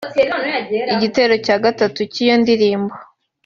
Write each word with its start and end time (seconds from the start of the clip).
Igitero 0.93 1.33
cya 1.45 1.55
gatatu 1.63 1.99
cy’iyo 2.11 2.35
ndirimbo 2.41 2.93